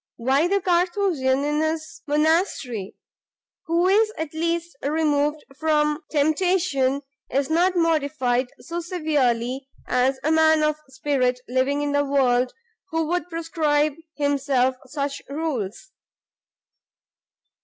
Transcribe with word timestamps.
why 0.15 0.47
the 0.47 0.59
Carthusian 0.59 1.43
in 1.43 1.61
his 1.61 2.01
monastery, 2.07 2.95
who 3.67 3.85
is 3.85 4.11
at 4.17 4.33
least 4.33 4.75
removed 4.81 5.43
from 5.59 5.99
temptation, 6.09 7.03
is 7.29 7.51
not 7.51 7.75
mortified 7.75 8.47
so 8.61 8.79
severely 8.79 9.67
as 9.87 10.19
a 10.23 10.31
man 10.31 10.63
of 10.63 10.75
spirit 10.89 11.39
living 11.47 11.83
in 11.83 11.91
the 11.91 12.03
world, 12.03 12.51
who 12.89 13.05
would 13.05 13.29
prescribe 13.29 13.93
himself 14.17 14.75
such 14.87 15.21
rules." 15.29 15.91